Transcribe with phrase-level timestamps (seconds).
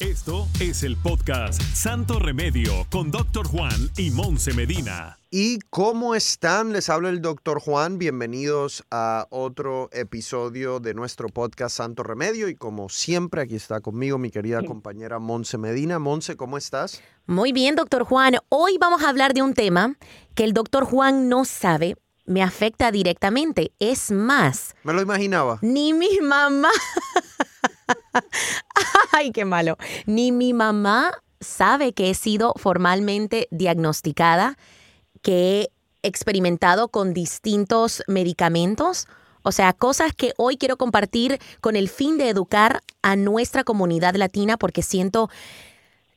[0.00, 5.18] Esto es el podcast Santo Remedio con Doctor Juan y Monse Medina.
[5.30, 6.72] ¿Y cómo están?
[6.72, 7.98] Les habla el doctor Juan.
[7.98, 12.48] Bienvenidos a otro episodio de nuestro podcast Santo Remedio.
[12.48, 15.98] Y como siempre, aquí está conmigo mi querida compañera Monse Medina.
[15.98, 17.02] Monse, ¿cómo estás?
[17.26, 18.36] Muy bien, doctor Juan.
[18.48, 19.96] Hoy vamos a hablar de un tema
[20.34, 23.72] que el doctor Juan no sabe, me afecta directamente.
[23.78, 25.58] Es más, Me lo imaginaba.
[25.62, 26.70] ni mi mamá.
[29.12, 29.76] Ay, qué malo.
[30.06, 34.56] Ni mi mamá sabe que he sido formalmente diagnosticada,
[35.22, 35.70] que
[36.02, 39.06] he experimentado con distintos medicamentos.
[39.42, 44.14] O sea, cosas que hoy quiero compartir con el fin de educar a nuestra comunidad
[44.16, 45.30] latina porque siento,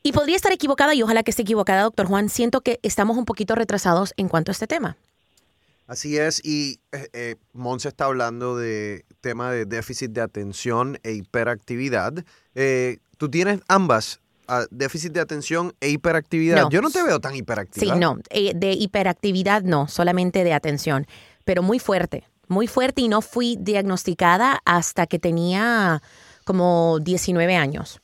[0.02, 3.26] y podría estar equivocada y ojalá que esté equivocada, doctor Juan, siento que estamos un
[3.26, 4.98] poquito retrasados en cuanto a este tema.
[5.90, 11.14] Así es, y eh, eh, Monse está hablando de tema de déficit de atención e
[11.14, 12.14] hiperactividad.
[12.54, 16.62] Eh, Tú tienes ambas, ah, déficit de atención e hiperactividad.
[16.62, 16.70] No.
[16.70, 17.96] Yo no te veo tan Sí, hiperactiva.
[17.96, 21.06] no, eh, de hiperactividad no, solamente de atención,
[21.44, 26.02] pero muy fuerte, muy fuerte y no fui diagnosticada hasta que tenía
[26.46, 28.00] como 19 años.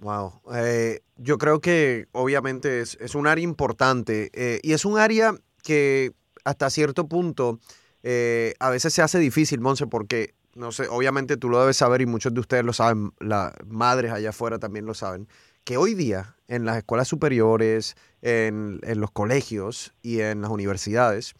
[0.00, 0.40] Wow.
[0.54, 5.34] Eh, yo creo que obviamente es, es un área importante eh, y es un área
[5.62, 6.12] que
[6.44, 7.58] hasta cierto punto
[8.02, 12.00] eh, a veces se hace difícil, Monse, porque, no sé, obviamente tú lo debes saber
[12.00, 15.28] y muchos de ustedes lo saben, las madres allá afuera también lo saben,
[15.64, 21.34] que hoy día en las escuelas superiores, en, en los colegios y en las universidades,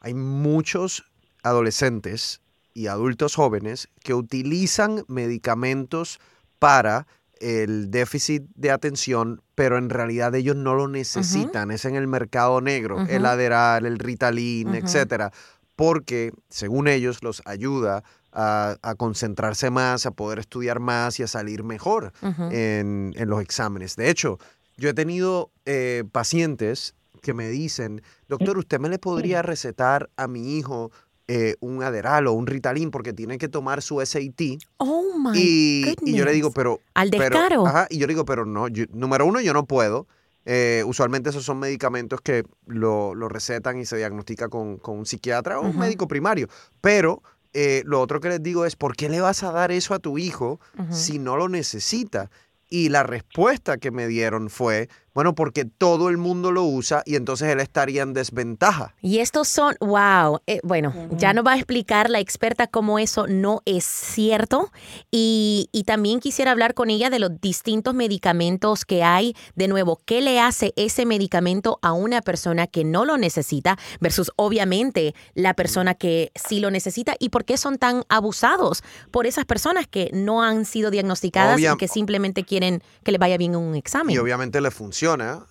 [0.00, 1.04] hay muchos
[1.42, 2.40] adolescentes
[2.74, 6.18] y adultos jóvenes que utilizan medicamentos
[6.58, 7.06] para
[7.40, 11.70] el déficit de atención, pero en realidad ellos no lo necesitan.
[11.70, 13.26] Es en el mercado negro, el.
[13.26, 15.32] Adderall, el Ritalin, etcétera,
[15.74, 21.26] porque según ellos los ayuda a, a concentrarse más, a poder estudiar más y a
[21.26, 23.96] salir mejor en los exámenes.
[23.96, 24.38] De hecho,
[24.76, 30.26] yo he tenido eh, pacientes que me dicen, doctor, ¿usted me le podría recetar a
[30.26, 30.90] mi hijo
[31.32, 34.58] eh, un Adderall o un Ritalin porque tiene que tomar su SAT?
[34.78, 36.80] Oh my Y, y yo le digo, pero...
[36.94, 37.66] Al pero- descaro.
[37.68, 40.08] ajá, y yo le digo, pero no, yo- número uno, yo no puedo.
[40.46, 45.06] Eh, usualmente esos son medicamentos que lo, lo recetan y se diagnostica con, con un
[45.06, 46.48] psiquiatra o un médico primario.
[46.80, 49.94] Pero eh, lo otro que les digo es, ¿por qué le vas a dar eso
[49.94, 50.58] a tu hijo
[50.90, 52.30] si no lo necesita?
[52.68, 57.16] Y la respuesta que me dieron fue, bueno, porque todo el mundo lo usa y
[57.16, 58.94] entonces él estaría en desventaja.
[59.02, 63.26] Y estos son, wow, eh, bueno, ya nos va a explicar la experta cómo eso
[63.26, 64.70] no es cierto.
[65.10, 69.34] Y, y también quisiera hablar con ella de los distintos medicamentos que hay.
[69.56, 74.30] De nuevo, ¿qué le hace ese medicamento a una persona que no lo necesita versus
[74.36, 77.14] obviamente la persona que sí lo necesita?
[77.18, 81.74] ¿Y por qué son tan abusados por esas personas que no han sido diagnosticadas Obvia-
[81.74, 84.14] y que simplemente quieren que le vaya bien en un examen?
[84.14, 84.99] Y obviamente le funciona.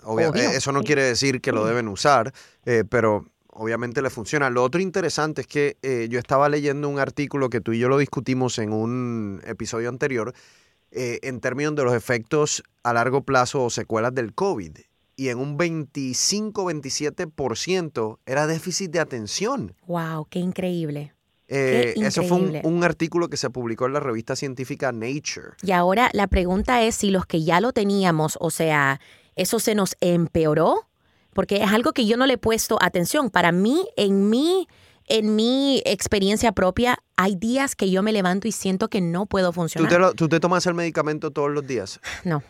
[0.04, 0.34] Obvio.
[0.36, 2.34] eh, Eso no quiere decir que lo deben usar,
[2.66, 4.50] eh, pero obviamente le funciona.
[4.50, 7.90] Lo otro interesante es que eh, yo estaba leyendo un artículo que tú y yo
[7.90, 10.34] lo discutimos en un episodio anterior
[10.92, 14.78] eh, en términos de los efectos a largo plazo o secuelas del COVID.
[15.16, 19.76] Y en un 25-27% era déficit de atención.
[19.88, 21.14] Wow, qué increíble.
[21.52, 25.54] Eh, eso fue un artículo que se publicó en la revista científica Nature.
[25.64, 29.02] Y ahora la pregunta es si los que ya lo teníamos, o sea,
[29.41, 30.88] eso se nos empeoró,
[31.33, 33.29] porque es algo que yo no le he puesto atención.
[33.29, 34.67] Para mí, en mi,
[35.07, 39.50] en mi experiencia propia, hay días que yo me levanto y siento que no puedo
[39.50, 39.89] ¿Tú funcionar.
[39.91, 42.00] te, lo- ¿Tú te tomas el medicamento todos los días?
[42.23, 42.41] No,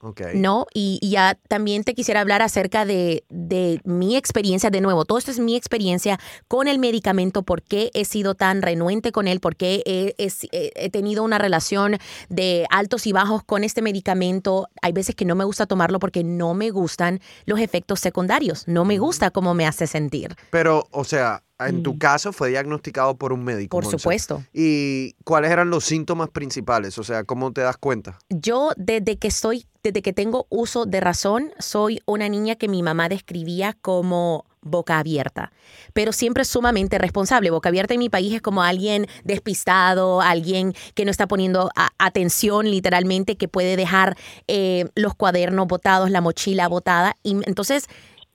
[0.00, 0.20] Ok.
[0.34, 0.66] no.
[0.74, 5.04] Y, y ya también te quisiera hablar acerca de, de mi experiencia de nuevo.
[5.04, 9.26] Todo esto es mi experiencia con el medicamento, por qué he sido tan renuente con
[9.26, 11.96] él, por qué he, he- he- he tenido una relación
[12.28, 14.68] de altos y bajos con este medicamento.
[14.82, 18.64] Hay veces que no me gusta tomarlo porque no me gustan los efectos secundarios.
[18.68, 20.36] No me gusta cómo me hace sentir.
[20.50, 21.98] Pero, o sea, en tu Mm.
[21.98, 23.76] caso fue diagnosticado por un médico.
[23.76, 24.44] Por supuesto.
[24.52, 26.98] ¿Y cuáles eran los síntomas principales?
[26.98, 28.18] O sea, ¿cómo te das cuenta?
[28.28, 32.82] Yo desde que soy, desde que tengo uso de razón, soy una niña que mi
[32.82, 35.52] mamá describía como boca abierta,
[35.94, 37.50] pero siempre sumamente responsable.
[37.50, 42.70] Boca abierta en mi país es como alguien despistado, alguien que no está poniendo atención
[42.70, 44.16] literalmente, que puede dejar
[44.46, 47.16] eh, los cuadernos botados, la mochila botada.
[47.22, 47.86] Y entonces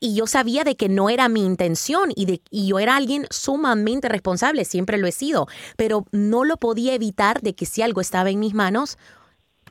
[0.03, 3.25] y yo sabía de que no era mi intención y, de, y yo era alguien
[3.29, 5.47] sumamente responsable, siempre lo he sido,
[5.77, 8.97] pero no lo podía evitar de que si algo estaba en mis manos,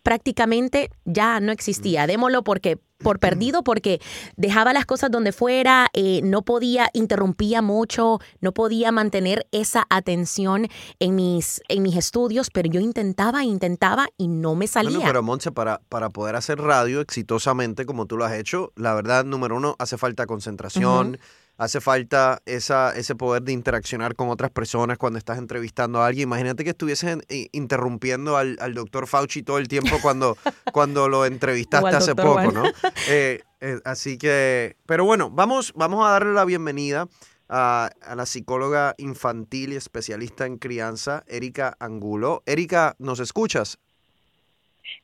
[0.02, 2.06] prácticamente ya no existía.
[2.06, 4.00] Démoslo porque por perdido porque
[4.36, 10.68] dejaba las cosas donde fuera, eh, no podía, interrumpía mucho, no podía mantener esa atención
[11.00, 14.90] en mis, en mis estudios, pero yo intentaba, intentaba y no me salía.
[14.90, 18.94] Bueno, pero Monse, para, para poder hacer radio exitosamente como tú lo has hecho, la
[18.94, 21.18] verdad, número uno, hace falta concentración
[21.62, 26.28] hace falta esa, ese poder de interaccionar con otras personas cuando estás entrevistando a alguien.
[26.28, 27.18] Imagínate que estuvieses
[27.52, 30.36] interrumpiendo al, doctor Fauci todo el tiempo cuando,
[30.72, 32.64] cuando lo entrevistaste hace poco, ¿no?
[33.08, 37.06] Eh, eh, así que, pero bueno, vamos, vamos a darle la bienvenida
[37.48, 42.42] a, a, la psicóloga infantil y especialista en crianza, Erika Angulo.
[42.44, 43.78] Erika, ¿nos escuchas?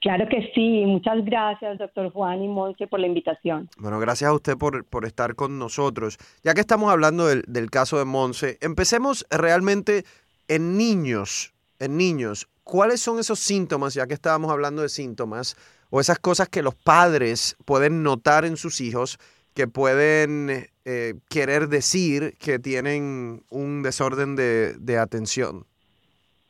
[0.00, 3.68] Claro que sí, muchas gracias, doctor Juan y Monse, por la invitación.
[3.78, 6.18] Bueno, gracias a usted por, por estar con nosotros.
[6.42, 10.04] Ya que estamos hablando del, del caso de Monse, empecemos realmente
[10.48, 12.48] en niños, en niños.
[12.64, 15.56] ¿Cuáles son esos síntomas, ya que estábamos hablando de síntomas,
[15.90, 19.18] o esas cosas que los padres pueden notar en sus hijos
[19.54, 25.66] que pueden eh, querer decir que tienen un desorden de, de atención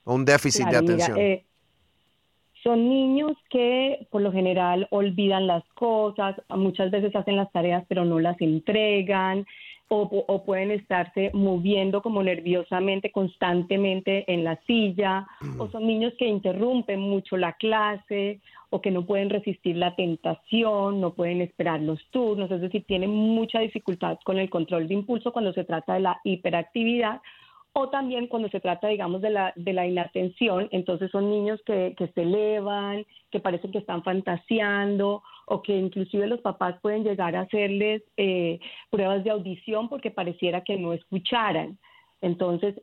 [0.05, 1.19] o un déficit de atención?
[1.19, 1.45] Eh,
[2.63, 8.05] son niños que por lo general olvidan las cosas, muchas veces hacen las tareas pero
[8.05, 9.47] no las entregan.
[9.91, 15.27] O, pueden estarse moviendo como nerviosamente, constantemente en la silla,
[15.57, 18.39] o son niños que interrumpen mucho la clase,
[18.71, 23.11] o que no pueden resistir la tentación, no pueden esperar los turnos, es decir, tienen
[23.11, 27.23] mucha dificultad con el control de impulso cuando se trata de la hiperactividad,
[27.79, 31.95] o también cuando se trata, digamos, de la, de la inatención, entonces son niños que,
[31.97, 37.37] que se elevan, que parecen que están fantaseando o que inclusive los papás pueden llegar
[37.37, 38.59] a hacerles eh,
[38.91, 41.79] pruebas de audición porque pareciera que no escucharan.
[42.21, 42.75] Entonces,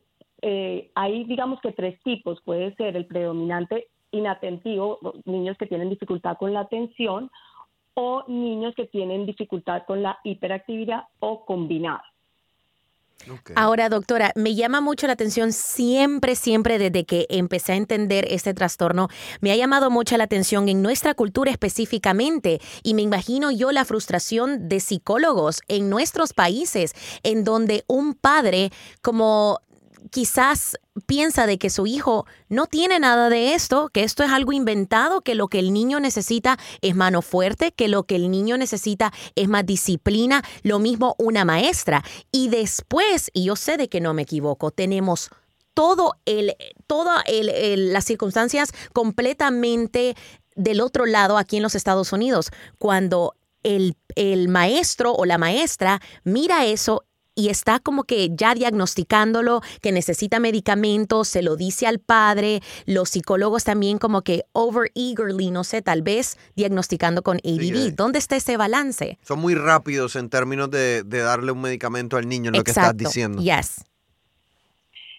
[0.42, 2.42] eh, hay, digamos que tres tipos.
[2.42, 7.30] Puede ser el predominante inatentivo, niños que tienen dificultad con la atención,
[7.96, 11.46] o niños que tienen dificultad con la hiperactividad o
[13.56, 18.54] Ahora, doctora, me llama mucho la atención siempre, siempre desde que empecé a entender este
[18.54, 19.10] trastorno,
[19.42, 23.86] me ha llamado mucho la atención en nuestra cultura específicamente y me imagino yo la
[23.86, 28.72] frustración de psicólogos en nuestros países en donde un padre
[29.02, 29.60] como
[30.12, 34.52] quizás piensa de que su hijo no tiene nada de esto, que esto es algo
[34.52, 38.57] inventado, que lo que el niño necesita es mano fuerte, que lo que el niño
[38.57, 42.04] necesita es más disciplina, lo mismo una maestra.
[42.31, 45.30] Y después, y yo sé de que no me equivoco, tenemos
[45.74, 46.56] todo el,
[46.88, 50.16] todas las circunstancias completamente
[50.56, 56.01] del otro lado aquí en los Estados Unidos, cuando el, el maestro o la maestra
[56.24, 57.04] mira eso
[57.36, 63.10] y está como que ya diagnosticándolo, que necesita medicamentos, se lo dice al padre, los
[63.10, 67.94] psicólogos también como que over eagerly, no sé, tal vez diagnosticando con ADD.
[67.94, 69.20] ¿Dónde está ese balance?
[69.22, 73.42] Son muy rápidos en términos de, darle un medicamento al niño, lo que estás diciendo.
[73.42, 73.84] Yes.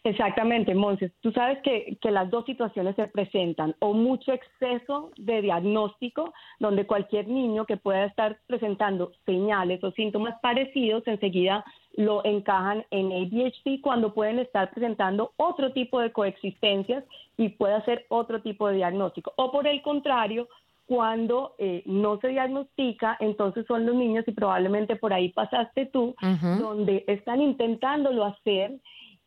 [0.07, 1.11] Exactamente, Monses.
[1.21, 6.87] Tú sabes que, que, las dos situaciones se presentan, o mucho exceso de diagnóstico, donde
[6.87, 11.65] cualquier niño que pueda estar presentando señales o síntomas parecidos enseguida
[11.97, 17.03] lo encajan en ADHD cuando pueden estar presentando otro tipo de coexistencias
[17.37, 19.33] y puede hacer otro tipo de diagnóstico.
[19.37, 20.47] O por el contrario,
[20.87, 26.15] cuando eh, no se diagnostica, entonces son los niños, y probablemente por ahí pasaste tú,
[26.61, 28.79] donde están intentándolo hacer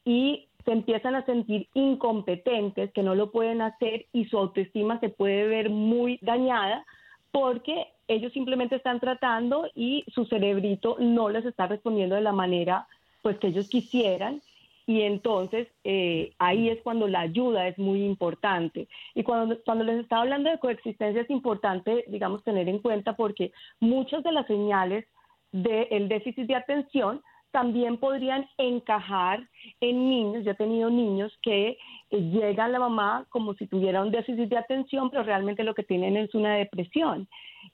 [0.06, 5.10] y se empiezan a sentir incompetentes, que no lo pueden hacer y su autoestima se
[5.10, 6.86] puede ver muy dañada
[7.32, 12.88] porque ellos simplemente están tratando y su cerebrito no les está respondiendo de la manera
[13.22, 14.42] pues que ellos quisieran
[14.90, 18.88] y entonces eh, ahí es cuando la ayuda es muy importante.
[19.14, 23.52] Y cuando, cuando les estaba hablando de coexistencia es importante, digamos, tener en cuenta porque
[23.80, 25.06] muchas de las señales
[25.52, 29.48] del déficit de atención también podrían encajar
[29.82, 30.44] en niños.
[30.44, 31.78] Yo he tenido niños que
[32.12, 35.74] eh, llegan a la mamá como si tuviera un déficit de atención, pero realmente lo
[35.74, 37.28] que tienen es una depresión.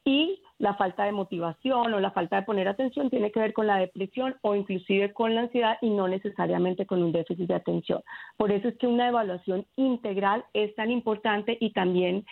[0.04, 3.68] Y la falta de motivación o la falta de poner atención tiene que ver con
[3.68, 8.02] la depresión o inclusive con la ansiedad y no necesariamente con un déficit de atención.
[8.38, 12.26] Por eso es que una evaluación integral es tan importante y también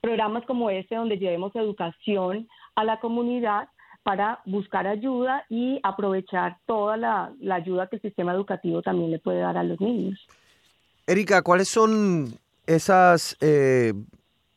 [0.00, 2.46] programas como este donde llevemos educación
[2.76, 3.68] a la comunidad
[4.04, 9.40] para buscar ayuda y aprovechar toda la, ayuda que el sistema educativo también le puede
[9.40, 10.20] dar a los niños.
[11.06, 13.94] Erika, ¿cuáles son esas, eh,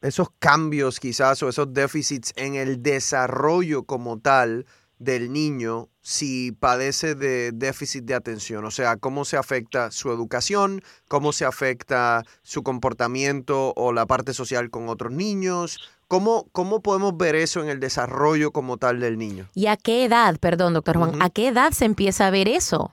[0.01, 4.65] esos cambios quizás o esos déficits en el desarrollo como tal
[4.99, 8.65] del niño si padece de déficit de atención?
[8.65, 10.81] O sea, ¿cómo se afecta su educación?
[11.07, 15.79] ¿Cómo se afecta su comportamiento o la parte social con otros niños?
[16.07, 19.45] ¿Cómo, ¿Cómo podemos ver eso en el desarrollo como tal del niño?
[19.53, 22.91] ¿Y a qué edad, perdón, doctor Juan, a qué edad se empieza a ver eso?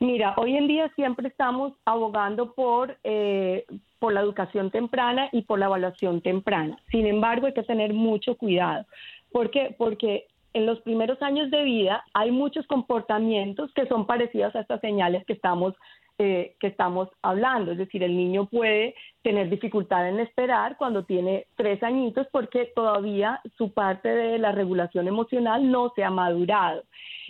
[0.00, 3.66] Mira, hoy en día siempre estamos abogando por, eh,
[3.98, 6.78] por la educación temprana y por la evaluación temprana.
[6.90, 8.86] Sin embargo, hay que tener mucho cuidado.
[9.30, 9.74] ¿Por qué?
[9.76, 14.80] Porque en los primeros años de vida hay muchos comportamientos que son parecidos a estas
[14.80, 15.74] señales que estamos
[16.22, 17.72] eh, que estamos hablando.
[17.72, 23.40] Es decir, el niño puede tener dificultad en esperar cuando tiene tres añitos porque todavía
[23.56, 26.82] su parte de la regulación emocional no se ha madurado.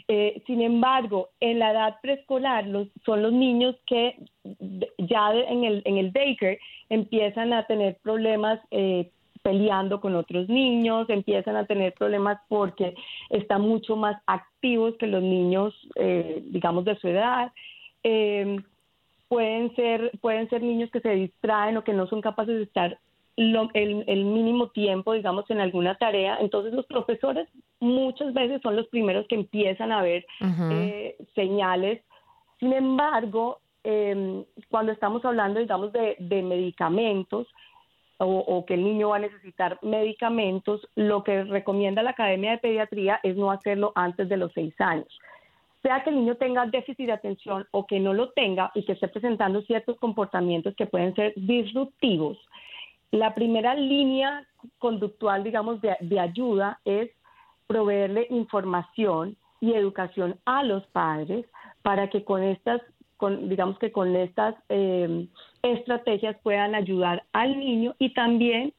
[0.09, 2.64] Eh, sin embargo, en la edad preescolar
[3.06, 4.16] son los niños que
[4.99, 9.09] ya en el, en el daycare empiezan a tener problemas eh,
[9.44, 12.97] peleando con otros niños, empiezan a tener problemas porque
[13.28, 15.73] están mucho más activos que los niños,
[16.50, 17.52] digamos, de su edad
[19.31, 22.99] pueden ser, pueden ser niños que se distraen o que no son capaces de estar
[23.37, 26.39] el, mínimo tiempo, digamos, en alguna tarea.
[26.41, 30.27] Entonces los profesores muchas veces son los primeros que empiezan a ver
[30.73, 32.03] eh, señales.
[32.59, 37.47] Sin embargo, em, cuando estamos hablando, digamos, de, medicamentos,
[38.19, 42.59] o, o, que el niño va a necesitar medicamentos, lo que recomienda la Academia de
[42.59, 45.09] Pediatría es no hacerlo antes de los seis años
[45.83, 48.93] sea que el niño tenga déficit de atención o que no lo tenga y que
[48.93, 52.39] esté presentando ciertos comportamientos que pueden ser disruptivos,
[53.13, 54.47] la primera línea
[54.79, 57.11] conductual, digamos, de, ayuda es
[57.67, 61.47] proveerle información y educación a los padres
[61.83, 62.81] para que con estas,
[63.17, 65.29] con, digamos que con estas em,
[65.63, 68.73] estrategias puedan ayudar al niño y también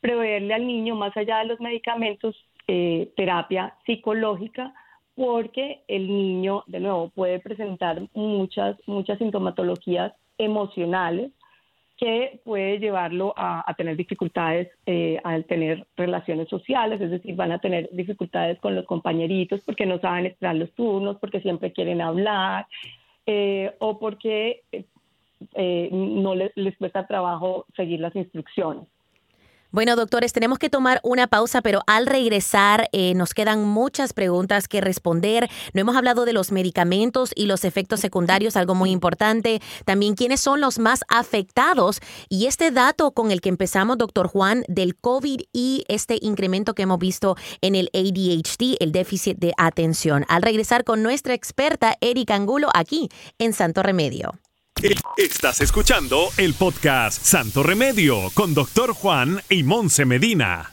[0.00, 2.36] proveerle al niño, más allá de los medicamentos,
[2.68, 4.72] eh, terapia psicológica
[5.14, 11.32] porque el niño, de nuevo, puede presentar muchas, muchas sintomatologías emocionales
[12.02, 17.60] que puede llevarlo a, tener dificultades eh, al tener relaciones sociales, es decir, van a
[17.60, 22.66] tener dificultades con los compañeritos porque no saben esperar los turnos, porque siempre quieren hablar
[23.26, 24.62] eh, o porque
[25.54, 28.88] eh, no les, les cuesta trabajo seguir las instrucciones.
[29.72, 34.68] Bueno, doctores, tenemos que tomar una pausa, pero al regresar eh, nos quedan muchas preguntas
[34.68, 35.48] que responder.
[35.72, 39.62] No hemos hablado de los medicamentos y los efectos secundarios, algo muy importante.
[39.86, 42.00] También quiénes son los más afectados.
[42.28, 46.82] Y este dato con el que empezamos, doctor Juan, del COVID y este incremento que
[46.82, 50.26] hemos visto en el ADHD, el déficit de atención.
[50.28, 54.34] Al regresar con nuestra experta Erika Angulo aquí en Santo Remedio.
[55.16, 60.72] Estás escuchando el podcast Santo Remedio con Doctor Juan y Monse Medina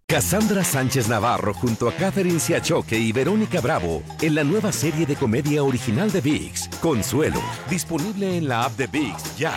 [0.07, 5.15] Cassandra Sánchez Navarro junto a Catherine Siachoque y Verónica Bravo en la nueva serie de
[5.15, 9.53] comedia original de VIX, Consuelo, disponible en la app de VIX ya.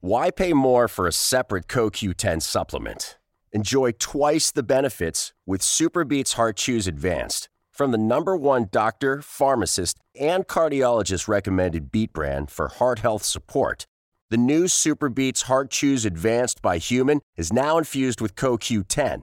[0.00, 3.16] Why pay more for a separate CoQ10 supplement?
[3.52, 9.98] Enjoy twice the benefits with Superbeats Heart Chews Advanced from the number one doctor, pharmacist,
[10.18, 13.86] and cardiologist recommended beat brand for heart health support.
[14.30, 19.22] The new Superbeats Heart Chews Advanced by Human is now infused with CoQ10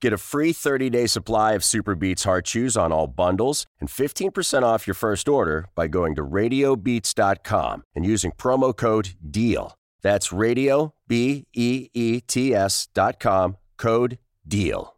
[0.00, 4.62] Get a free 30-day supply of Super Beats Heart Chews on all bundles and 15%
[4.62, 9.76] off your first order by going to radiobeats.com and using promo code DEAL.
[10.02, 14.97] That's radio, B-E-E-T-S dot com, code DEAL.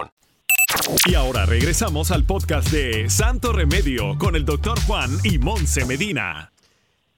[1.05, 6.51] Y ahora regresamos al podcast de Santo Remedio con el doctor Juan y Monse Medina.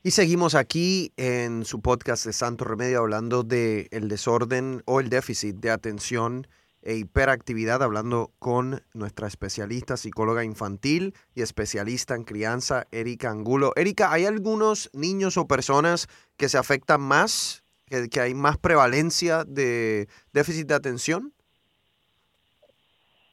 [0.02, 5.10] Y seguimos aquí en su podcast de Santo Remedio hablando de el desorden o el
[5.10, 6.48] déficit de atención
[6.82, 13.72] e hiperactividad, hablando con nuestra especialista psicóloga infantil y especialista en crianza, Erika Angulo.
[13.78, 19.46] Erika, ¿hay algunos niños o personas que se afectan más, que, que hay más prevalencia
[19.46, 21.34] de déficit de atención?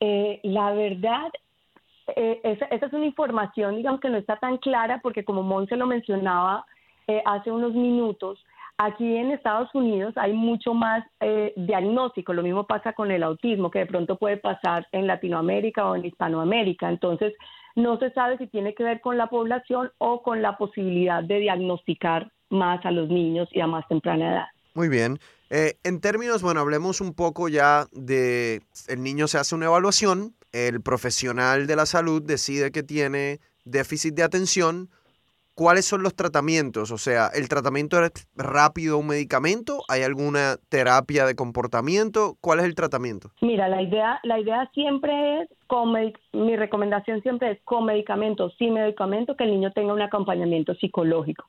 [0.00, 1.30] Eh, la verdad,
[2.16, 5.76] eh, esa, esa, es una información, digamos, que no está tan clara porque como Monse
[5.76, 6.64] lo mencionaba
[7.07, 8.42] eh, hace unos minutos,
[8.78, 12.33] aquí en Estados Unidos hay mucho más eh, diagnóstico.
[12.33, 16.04] Lo mismo pasa con el autismo, que de pronto puede pasar en Latinoamérica o en
[16.04, 16.88] Hispanoamérica.
[16.88, 17.35] Entonces,
[17.76, 21.40] no se sabe si tiene que ver con la población o con la posibilidad de
[21.40, 24.47] diagnosticar más a los niños y a más temprana edad.
[24.75, 25.19] Muy bien.
[25.50, 30.33] Eh, en términos, bueno, hablemos un poco ya de el niño se hace una evaluación,
[30.52, 34.88] el profesional de la salud decide que tiene déficit de atención.
[35.54, 36.90] ¿Cuáles son los tratamientos?
[36.92, 39.83] O sea, ¿el tratamiento es rápido un medicamento?
[39.88, 42.37] ¿Hay alguna terapia de comportamiento?
[42.40, 43.30] ¿Cuál es el tratamiento?
[43.42, 48.73] Mira, la idea, la idea siempre es, con mi recomendación siempre es con medicamento, sin
[48.75, 51.45] medicamento, que el niño tenga un acompañamiento psicológico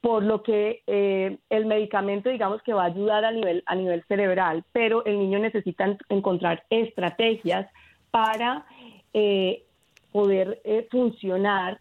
[0.00, 4.04] por lo que eh, el medicamento digamos que va a ayudar a nivel, a nivel
[4.06, 7.68] cerebral, pero el niño necesita encontrar estrategias
[8.10, 8.66] para
[9.12, 9.64] eh,
[10.12, 11.80] poder eh, funcionar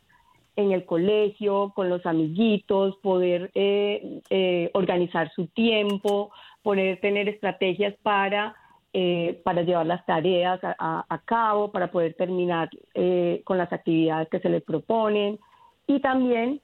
[0.55, 3.51] en el colegio, con los amiguitos, poder
[4.73, 6.31] organizar su tiempo,
[6.63, 8.55] poder tener estrategias para,
[9.43, 12.69] para llevar las tareas a, a, cabo, para poder terminar
[13.43, 15.39] con las actividades que se le proponen.
[15.87, 16.61] Y también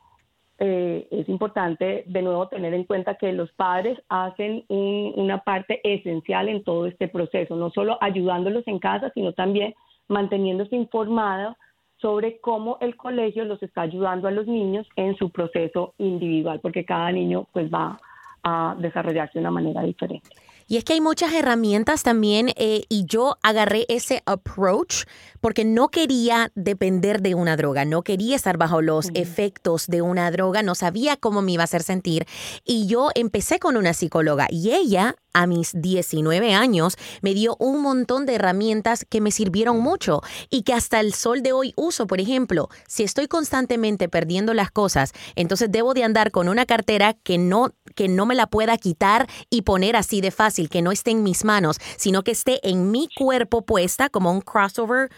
[0.64, 6.50] eh, es importante de nuevo tener en cuenta que los padres hacen una parte esencial
[6.50, 9.74] en todo este proceso, no solo ayudándolos en casa, sino también
[10.08, 11.56] manteniéndose informados
[11.98, 16.86] sobre cómo el colegio los está ayudando a los niños en su proceso individual, porque
[16.86, 17.98] cada niño pues va
[18.44, 20.30] a desarrollarse de una manera diferente.
[20.72, 25.04] Y es que hay muchas herramientas también eh, y yo agarré ese approach
[25.42, 30.32] porque no quería depender de una droga, no quería estar bajo los efectos de una
[30.32, 32.26] droga, no sabía cómo me iba a hacer sentir.
[32.64, 37.82] Y yo empecé con una psicóloga y ella a mis 19 años me dio un
[37.82, 42.08] montón de herramientas que me sirvieron mucho y que hasta el sol de hoy uso.
[42.08, 47.14] Por ejemplo, si estoy constantemente perdiendo las cosas, entonces debo de andar con una cartera
[47.14, 50.92] que no, que no me la pueda quitar y poner así de fácil, que no
[50.92, 55.10] esté en mis manos, sino que esté en mi cuerpo puesta como un crossover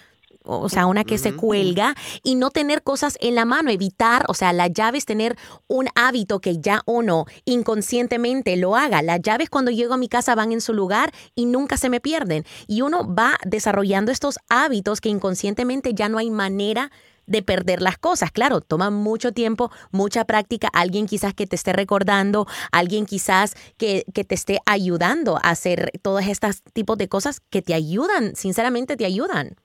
[0.43, 4.34] o sea, una que se cuelga y no tener cosas en la mano, evitar, o
[4.34, 9.01] sea, la llave es tener un hábito que ya uno inconscientemente lo haga.
[9.01, 11.99] Las llaves cuando llego a mi casa van en su lugar y nunca se me
[11.99, 12.45] pierden.
[12.67, 16.91] Y uno va desarrollando estos hábitos que inconscientemente ya no hay manera
[17.25, 18.31] de perder las cosas.
[18.31, 24.05] Claro, toma mucho tiempo, mucha práctica, alguien quizás que te esté recordando, alguien quizás que,
[24.13, 28.97] que te esté ayudando a hacer todos estos tipos de cosas que te ayudan, sinceramente
[28.97, 29.55] te ayudan.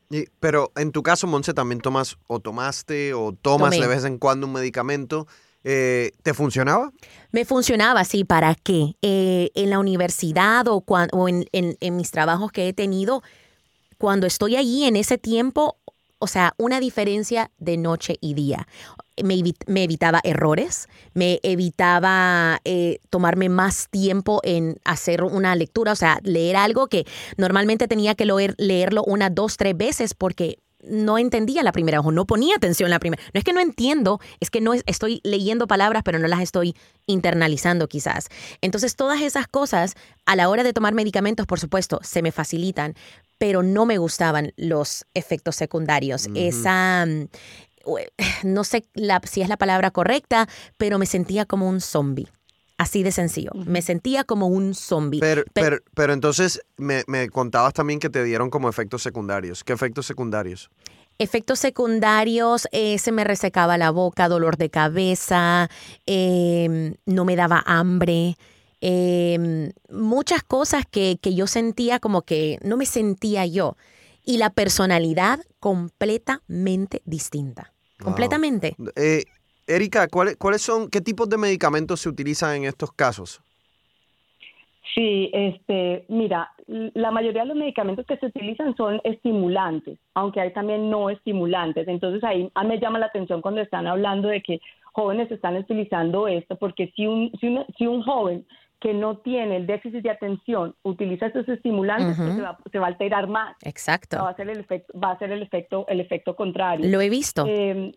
[0.41, 4.47] pero en tu caso, Monse, también tomas o tomaste o tomas de vez en cuando
[4.47, 5.27] un medicamento.
[5.65, 6.93] Eh, ¿Te funcionaba?
[7.33, 8.25] Me funcionaba, sí.
[8.25, 8.95] ¿Para qué?
[9.03, 13.23] Eh, en la universidad o, o en, en, en mis trabajos que he tenido,
[13.99, 15.77] cuando estoy allí en ese tiempo,
[16.19, 18.67] o sea, una diferencia de noche y día.
[19.23, 26.21] Me, evitaba errores, me evitaba eh, tomarme más tiempo en hacer una lectura, o sea,
[26.23, 27.05] leer algo que
[27.37, 32.13] normalmente tenía que leer, leerlo una, dos, tres veces porque no entendía la primera o
[32.13, 33.23] no ponía atención la primera.
[33.35, 36.77] No es que no entiendo, es que no estoy leyendo palabras, pero no las estoy
[37.07, 38.29] internalizando quizás.
[38.61, 39.95] Entonces, todas esas cosas,
[40.27, 42.95] a la hora de tomar medicamentos, por supuesto, se me facilitan,
[43.39, 46.29] pero no me gustaban los efectos secundarios.
[46.35, 47.29] Esa, mm,
[48.45, 48.85] no sé
[49.25, 52.29] si es la palabra correcta, pero me sentía como un zombie.
[52.79, 53.51] Así de sencillo.
[53.67, 55.19] Me sentía como un zombie.
[55.19, 55.43] Pero,
[55.95, 59.65] pero, entonces me, contabas también que te dieron como efectos secundarios.
[59.65, 60.71] ¿Qué efectos secundarios?
[61.19, 65.69] Efectos secundarios, eh, se me resecaba la boca, dolor de cabeza,
[66.07, 68.37] em, no me daba hambre.
[68.81, 73.77] Em, muchas cosas que, que yo sentía como que no me sentía yo.
[74.29, 77.73] y la personalidad completamente distinta.
[77.99, 78.77] Completamente.
[78.95, 79.25] Eh,
[79.67, 83.41] Erika, ¿cuáles, ¿cuáles son, qué tipos de medicamentos se utilizan en estos casos?
[84.95, 90.53] Sí, este, mira, la mayoría de los medicamentos que se utilizan son estimulantes, aunque hay
[90.53, 91.89] también no estimulantes.
[91.89, 94.61] Entonces ahí a mí me llama la atención cuando están hablando de que
[94.93, 98.45] jóvenes están utilizando esto, porque si un, si, si un joven
[98.81, 102.87] que no tiene el déficit de atención utiliza estos estimulantes, pues se, va, se, va,
[102.87, 103.57] a alterar más.
[103.63, 104.19] Exacto.
[104.23, 106.89] Va a ser el efecto, va a ser el efecto, el efecto contrario.
[106.89, 107.45] Lo he visto.
[107.47, 107.93] Eh,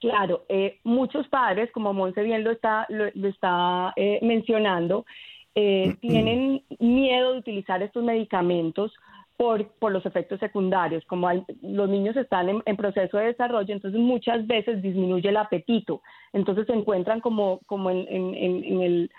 [0.00, 5.06] claro, eh, muchos padres, como Monse bien lo está, lo, está eh, mencionando,
[5.54, 8.92] eh, tienen miedo de utilizar estos medicamentos
[9.36, 11.04] por, por los efectos secundarios.
[11.06, 15.36] Como hay, los niños están en, en, proceso de desarrollo, entonces muchas veces disminuye el
[15.36, 16.02] apetito.
[16.32, 19.10] Entonces se encuentran como, como en, en, en el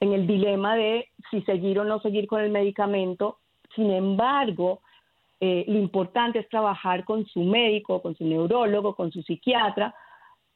[0.00, 3.38] en el dilema de si seguir o no seguir con el medicamento.
[3.74, 4.80] Sin embargo,
[5.40, 9.94] eh, lo importante es trabajar con su médico, con su neurólogo, con su psiquiatra,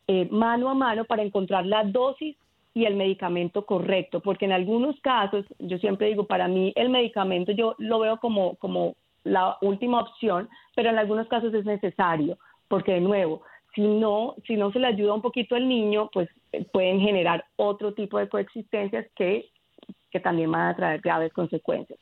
[0.07, 2.37] eh, mano a mano para encontrar la dosis
[2.73, 7.53] y el medicamento correcto, porque en algunos casos, yo siempre digo, para mí el medicamento
[7.53, 12.93] yo lo veo como, como la última opción, pero en algunos casos es necesario, porque
[12.93, 13.43] de nuevo,
[13.75, 17.45] si no, si no se le ayuda un poquito al niño, pues eh, pueden generar
[17.57, 19.51] otro tipo de coexistencias que,
[20.11, 21.99] que también van a traer graves consecuencias.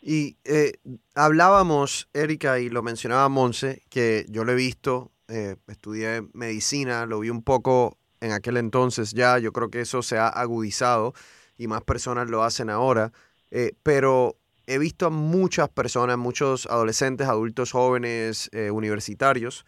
[0.00, 0.72] Y eh,
[1.14, 7.20] hablábamos, Erika, y lo mencionaba Monse, que yo lo he visto, eh, estudié medicina, lo
[7.20, 11.14] vi un poco en aquel entonces ya, yo creo que eso se ha agudizado
[11.58, 13.12] y más personas lo hacen ahora,
[13.50, 19.64] eh, pero he visto a muchas personas, muchos adolescentes, adultos jóvenes, eh, universitarios,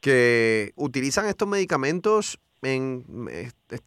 [0.00, 3.06] que utilizan estos medicamentos en,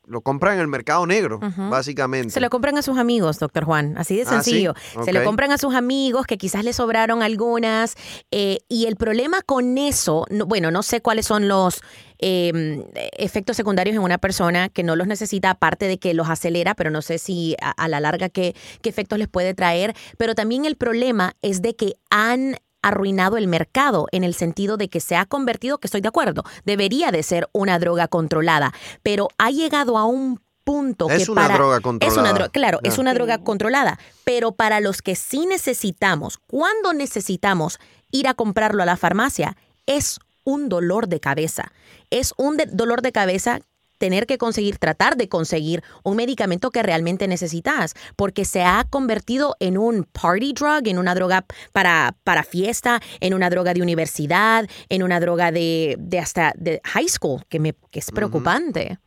[0.07, 2.31] lo compran en el mercado negro, básicamente.
[2.31, 4.73] Se lo compran a sus amigos, doctor Juan, así de sencillo.
[4.75, 5.05] ¿Ah, sí?
[5.05, 7.93] Se lo compran a sus amigos que quizás le sobraron algunas.
[8.31, 11.81] eh, y el problema con eso, no- bueno, no sé cuáles son los
[12.17, 12.83] eh,
[13.17, 16.89] efectos secundarios en una persona que no los necesita, aparte de que los acelera, pero
[16.89, 19.93] no sé si a, a la larga qué, qué efectos les puede traer.
[20.17, 24.89] Pero también el problema es de que han arruinado el mercado en el sentido de
[24.89, 29.29] que se ha convertido, que estoy de acuerdo, debería de ser una droga controlada, pero
[29.39, 32.21] ha llegado a un punto Es que una para droga es controlada.
[32.21, 37.79] una droga, claro, es una droga controlada, pero para los que sí necesitamos, cuando necesitamos
[38.11, 41.71] ir a comprarlo a la farmacia, es un dolor de cabeza.
[42.09, 43.59] Es un de- dolor de cabeza
[44.03, 49.55] tener que conseguir, tratar de conseguir un medicamento que realmente necesitas, porque se ha convertido
[49.61, 54.67] en un party drug, en una droga para, para fiesta, en una droga de universidad,
[54.89, 58.99] en una droga de, de hasta de high school, que, me, que es preocupante.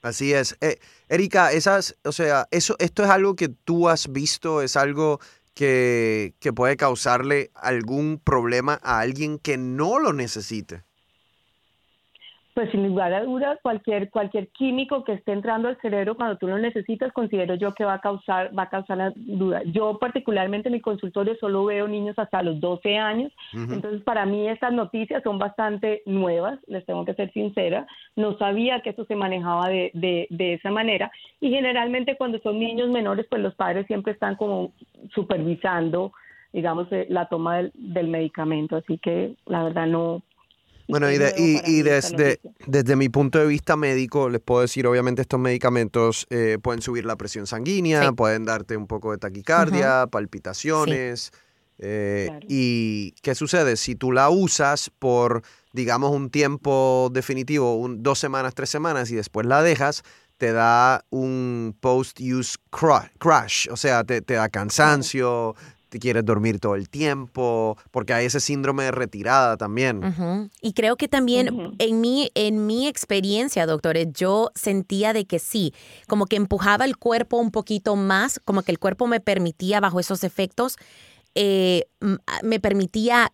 [0.00, 0.56] Así es.
[0.62, 0.78] Eh,
[1.10, 5.20] Erika, esas, o sea, eso, esto es algo que tú has visto, es algo
[5.52, 10.82] que, que puede causarle algún problema a alguien que no lo necesite.
[12.54, 16.46] Pues sin lugar a dudas, cualquier, cualquier químico que esté entrando al cerebro cuando tú
[16.46, 19.62] lo necesitas, considero yo que va a causar, va a causar la duda.
[19.64, 24.48] Yo particularmente en mi consultorio solo veo niños hasta los 12 años, entonces para mí
[24.48, 27.88] estas noticias son bastante nuevas, les tengo que ser sincera.
[28.14, 32.60] No sabía que eso se manejaba de, de, de esa manera y generalmente cuando son
[32.60, 34.72] niños menores, pues los padres siempre están como
[35.12, 36.12] supervisando,
[36.52, 40.22] digamos, eh, la toma del, del medicamento, así que la verdad no,
[40.88, 44.86] Bueno, y, de- y- y desde, desde mi punto de vista médico, les puedo decir,
[44.86, 48.14] obviamente estos medicamentos eh, pueden subir la presión sanguínea, Sí.
[48.14, 51.32] pueden darte un poco de taquicardia, palpitaciones.
[51.78, 52.46] eh, Claro.
[52.48, 53.76] ¿Y qué sucede?
[53.76, 55.42] Si tú la usas por,
[55.72, 60.04] digamos, un tiempo definitivo, un- dos semanas, tres semanas, y después la dejas,
[60.36, 65.56] te da un post-use cra- crash, o sea, te, te da cansancio,
[65.94, 70.50] te quieres dormir todo el tiempo, porque hay ese síndrome de retirada también.
[70.60, 75.72] Y creo que también en, mi, en mi experiencia, doctores, yo sentía de que sí,
[76.08, 80.00] como que empujaba el cuerpo un poquito más, como que el cuerpo me permitía bajo
[80.00, 80.78] esos efectos,
[81.36, 81.84] eh,
[82.42, 83.32] me permitía...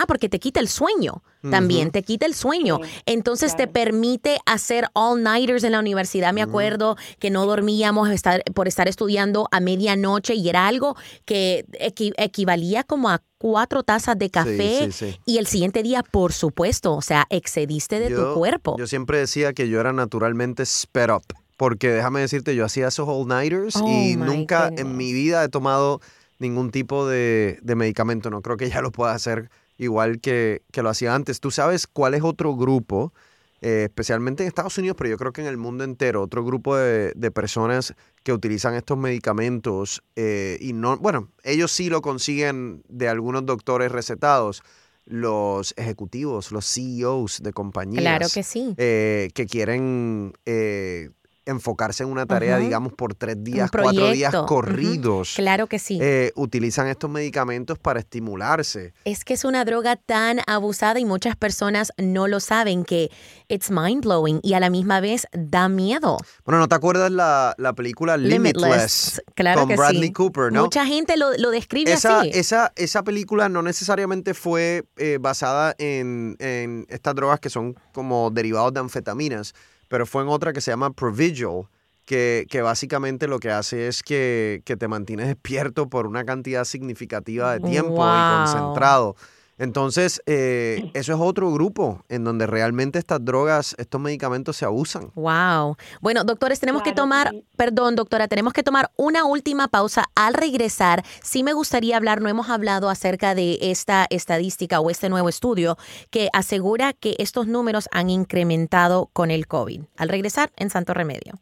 [0.00, 2.78] Ah, porque te quita el sueño también, te quita el sueño.
[2.82, 6.32] Sí, Entonces te permite hacer all-nighters en la universidad.
[6.32, 11.64] Me acuerdo que no dormíamos estar, por estar estudiando a medianoche y era algo que
[11.80, 15.20] equi- equivalía como a cuatro tazas de café sí, sí.
[15.26, 18.76] y el siguiente día, por supuesto, o sea, excediste de Yo- tu cuerpo.
[18.78, 21.22] Yo siempre decía que yo era naturalmente sped up.
[21.56, 24.80] Porque déjame decirte, yo hacía esos all-nighters Oh, y my nunca goodness.
[24.80, 26.00] en mi vida he tomado
[26.38, 28.30] ningún tipo de, de medicamento.
[28.30, 31.40] No creo que ya lo pueda hacer igual que, que lo hacía antes.
[31.40, 33.12] ¿Tú sabes cuál es otro grupo
[33.60, 36.76] eh, especialmente en Estados Unidos, pero yo creo que en el mundo entero, otro grupo
[36.76, 42.84] de, de personas que utilizan estos medicamentos eh, y no, bueno, ellos sí lo consiguen
[42.88, 44.62] de algunos doctores recetados,
[45.06, 48.02] los ejecutivos, los CEOs de compañías.
[48.02, 48.74] Claro que sí.
[48.76, 51.10] eh, que quieren eh,
[51.48, 55.32] enfocarse en una tarea, digamos, por tres días, cuatro días corridos.
[55.36, 55.98] Claro que sí.
[56.00, 58.92] eh, utilizan estos medicamentos para estimularse.
[59.04, 63.10] Es que es una droga tan abusada y muchas personas no lo saben que
[63.48, 66.18] it's mind blowing y a la misma vez da miedo.
[66.44, 69.22] Bueno, ¿no te acuerdas la, la película Limitless?
[69.34, 70.12] Claro con que Bradley sí.
[70.12, 70.64] Cooper, ¿no?
[70.64, 72.30] Mucha gente lo, lo describe Esa, así.
[72.34, 78.30] esa, esa película no necesariamente fue eh, basada en, en estas drogas que son como
[78.30, 79.54] derivados de anfetaminas,
[79.88, 81.64] pero fue en otra que se llama Provigil,
[82.04, 86.64] que, que básicamente lo que hace es que, que te mantienes despierto por una cantidad
[86.64, 88.06] significativa de tiempo Wow.
[88.06, 89.16] y concentrado.
[89.58, 95.10] Entonces, eh, eso es otro grupo en donde realmente estas drogas, estos medicamentos se abusan.
[95.14, 95.76] Wow.
[96.00, 97.44] Bueno, doctores, tenemos que tomar, sí.
[97.56, 100.04] perdón, doctora, tenemos que tomar una última pausa.
[100.14, 105.08] Al regresar, sí me gustaría hablar, no hemos hablado acerca de esta estadística o este
[105.08, 105.76] nuevo estudio
[106.10, 109.82] que asegura que estos números han incrementado con el COVID.
[109.96, 111.40] Al regresar en Santo Remedio.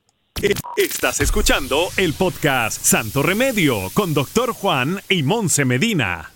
[0.77, 6.36] Estás escuchando el podcast Santo Remedio con Doctor Juan y Monse Medina.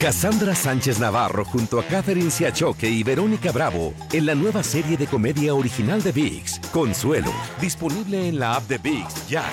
[0.00, 5.08] Cassandra Sánchez Navarro junto a Catherine Siachoque y Verónica Bravo en la nueva serie de
[5.08, 9.44] comedia original de VIX, Consuelo, disponible en la app de VIX ya.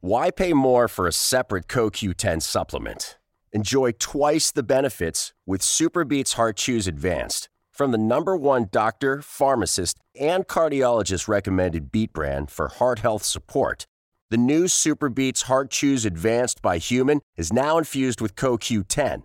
[0.00, 3.18] Why pay more for a separate CoQ10 supplement?
[3.52, 9.98] Enjoy twice the benefits with Superbeats Heart Chews Advanced from the number one doctor, pharmacist,
[10.14, 13.86] and cardiologist recommended beat brand for heart health support.
[14.30, 19.24] The new Superbeats Heart Chews Advanced by Human is now infused with CoQ10.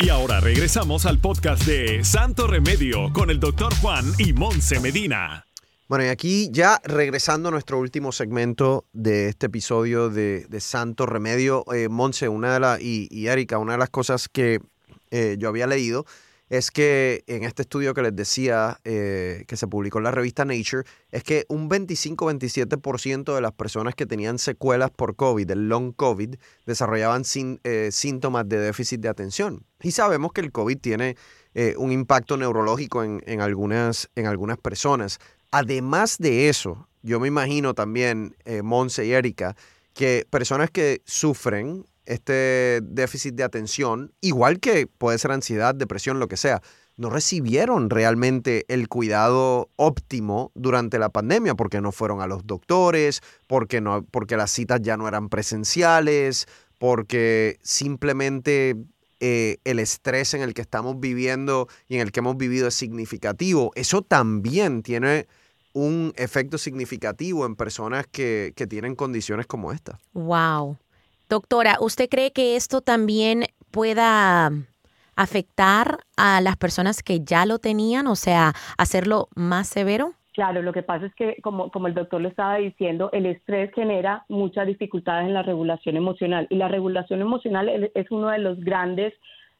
[0.00, 5.44] Y ahora regresamos al podcast de Santo Remedio con el Doctor Juan y Monse Medina.
[5.88, 11.06] Bueno, y aquí ya regresando a nuestro último segmento de este episodio de, de Santo
[11.06, 14.60] Remedio, eh, Monse, una de y, y Erika, una de las cosas que
[15.10, 16.04] eh, yo había leído
[16.48, 20.44] es que en este estudio que les decía, eh, que se publicó en la revista
[20.44, 25.92] Nature, es que un 25-27% de las personas que tenían secuelas por COVID, el long
[25.92, 27.22] COVID, desarrollaban
[27.64, 29.64] eh, síntomas de déficit de atención.
[29.82, 31.16] Y sabemos que el COVID tiene
[31.54, 35.18] eh, un impacto neurológico en, en algunas, en algunas personas.
[35.50, 39.56] Además de eso, yo me imagino también, Monse y Erika,
[39.94, 46.26] que personas que sufren este déficit de atención, igual que puede ser ansiedad, depresión, lo
[46.26, 46.62] que sea,
[46.96, 53.20] no recibieron realmente el cuidado óptimo durante la pandemia porque no fueron a los doctores,
[53.46, 56.46] porque, no, porque las citas ya no eran presenciales,
[56.78, 58.74] porque simplemente
[59.20, 62.74] eh, el estrés en el que estamos viviendo y en el que hemos vivido es
[62.74, 63.70] significativo.
[63.74, 65.28] Eso también tiene
[65.74, 69.98] un efecto significativo en personas que, que tienen condiciones como esta.
[70.14, 70.78] Wow.
[71.28, 74.50] Doctora, ¿usted cree que esto también pueda
[75.14, 80.12] afectar a las personas que ya lo tenían, o sea, hacerlo más severo?
[80.32, 83.72] Claro, lo que pasa es que, como, como el doctor lo estaba diciendo, el estrés
[83.74, 88.60] genera muchas dificultades en la regulación emocional y la regulación emocional es uno de los
[88.60, 89.12] grandes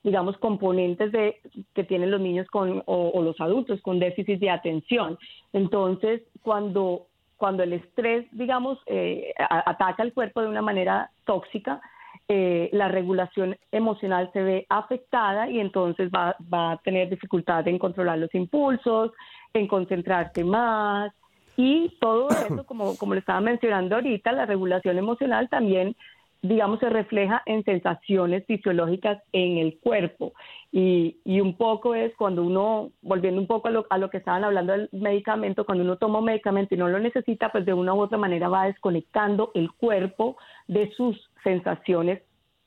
[0.03, 1.41] digamos, componentes de,
[1.75, 5.19] que tienen los niños con, o, los adultos con déficit de atención.
[5.53, 7.08] Entonces, cuando,
[7.39, 11.81] cuando el estrés, digamos, eh, ataca el cuerpo de una manera tóxica,
[12.29, 17.79] eh, la regulación emocional se ve afectada y entonces va, va a tener dificultad en
[17.79, 19.13] controlar los impulsos,
[19.55, 21.13] en concentrarse más.
[21.57, 25.97] Y todo eso, como, como le estaba mencionando ahorita, la regulación emocional también
[26.43, 30.33] digamos, se refleja en sensaciones fisiológicas en el cuerpo.
[30.71, 34.19] Y, y un poco es cuando uno, volviendo un poco a lo, a lo que
[34.19, 37.73] estaban hablando del medicamento, cuando uno toma un medicamento y no lo necesita, pues de
[37.73, 40.37] una u otra manera va desconectando el cuerpo
[40.69, 42.23] de sus sensaciones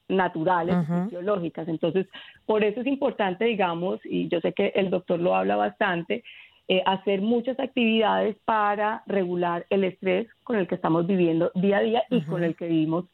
[0.09, 1.67] naturales, fisiológicas.
[1.69, 2.07] Entonces,
[2.45, 6.23] por eso es importante, digamos, y yo sé que el doctor lo habla bastante,
[6.67, 11.81] eh, hacer muchas actividades para regular el estrés con el que estamos viviendo día a
[11.81, 13.05] día y con el que vivimos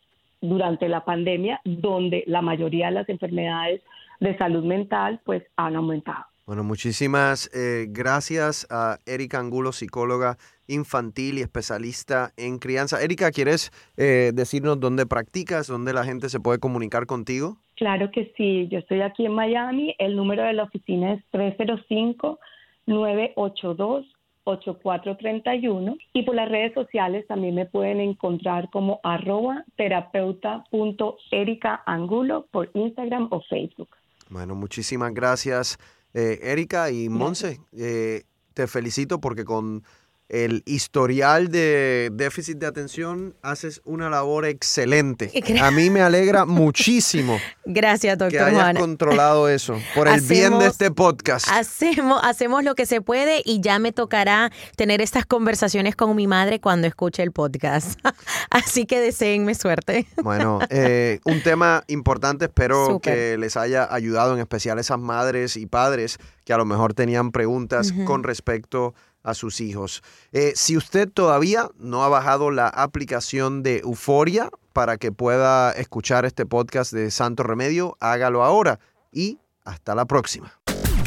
[0.41, 3.82] durante la pandemia, donde la mayoría de las enfermedades
[4.19, 6.26] de salud mental pues han aumentado.
[6.45, 13.02] Bueno, muchísimas eh, gracias a Erika Angulo, psicóloga infantil y especialista en crianza.
[13.02, 17.58] Erika, ¿quieres eh, decirnos dónde practicas, dónde la gente se puede comunicar contigo?
[17.76, 22.39] Claro que sí, yo estoy aquí en Miami, el número de la oficina es 305
[22.86, 24.06] 982
[24.47, 33.27] 8431 y por las redes sociales también me pueden encontrar como arroba terapeuta.ericaangulo por Instagram
[33.31, 33.89] o Facebook.
[34.29, 35.77] Bueno, muchísimas gracias
[36.13, 37.60] eh, Erika y Monse.
[37.77, 39.83] Eh, te felicito porque con
[40.30, 45.32] el historial de déficit de atención, haces una labor excelente.
[45.62, 47.40] A mí me alegra muchísimo.
[47.66, 51.48] Gracias, doctor que hayas controlado eso por el bien de este podcast.
[51.50, 56.28] Hacemos, hacemos lo que se puede y ya me tocará tener estas conversaciones con mi
[56.28, 58.00] madre cuando escuche el podcast.
[58.50, 60.08] Así que deseenme suerte.
[60.24, 65.68] Bueno, eh, un tema importante, espero que les haya ayudado, en especial esas madres y
[65.68, 68.94] padres que a lo mejor tenían preguntas con respecto
[69.28, 70.02] a sus hijos.
[70.32, 76.26] Eh, si usted todavía no ha bajado la aplicación de Euforia para que pueda escuchar
[76.26, 78.80] este podcast de Santo Remedio, hágalo ahora
[79.12, 80.54] y hasta la próxima.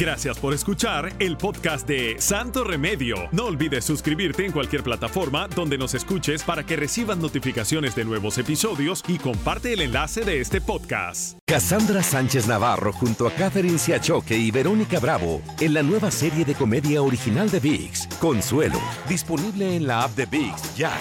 [0.01, 3.29] Gracias por escuchar el podcast de Santo Remedio.
[3.31, 8.39] No olvides suscribirte en cualquier plataforma donde nos escuches para que reciban notificaciones de nuevos
[8.39, 11.37] episodios y comparte el enlace de este podcast.
[11.45, 16.55] Cassandra Sánchez Navarro junto a Catherine Siachoque y Verónica Bravo en la nueva serie de
[16.55, 20.91] comedia original de Vix, Consuelo, disponible en la app de Vix ya.